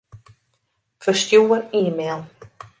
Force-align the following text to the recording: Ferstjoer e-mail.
Ferstjoer 1.03 1.61
e-mail. 1.81 2.21